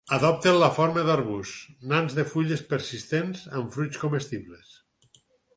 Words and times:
Adopten 0.15 0.55
la 0.61 0.69
forma 0.77 1.03
d'arbusts 1.09 1.83
nans 1.93 2.17
de 2.21 2.27
fulles 2.31 2.65
persistents 2.73 3.47
amb 3.61 3.73
fruits 3.77 4.03
comestibles. 4.07 4.77